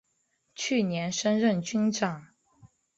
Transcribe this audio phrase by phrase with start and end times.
[0.55, 2.29] 次年升任军长。